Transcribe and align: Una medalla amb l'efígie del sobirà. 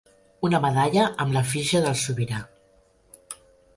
Una 0.47 0.61
medalla 0.63 1.03
amb 1.25 1.37
l'efígie 1.37 1.83
del 1.85 1.95
sobirà. 2.05 2.41